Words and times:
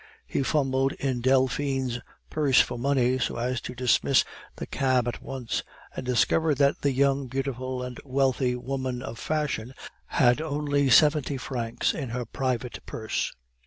He 0.25 0.41
fumbled 0.41 0.93
in 0.93 1.21
Delphine's 1.21 1.99
purse 2.31 2.59
for 2.59 2.79
money, 2.79 3.19
so 3.19 3.35
as 3.35 3.61
to 3.61 3.75
dismiss 3.75 4.25
the 4.55 4.65
cab 4.65 5.07
at 5.07 5.21
once; 5.21 5.61
and 5.95 6.03
discovered 6.03 6.55
that 6.55 6.81
the 6.81 6.91
young, 6.91 7.27
beautiful, 7.27 7.83
and 7.83 7.99
wealthy 8.03 8.55
woman 8.55 9.03
of 9.03 9.19
fashion 9.19 9.75
had 10.07 10.41
only 10.41 10.89
seventy 10.89 11.37
francs 11.37 11.93
in 11.93 12.09
her 12.09 12.25
private 12.25 12.83
purse. 12.87 13.31